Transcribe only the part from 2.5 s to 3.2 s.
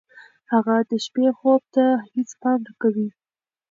نه کوي.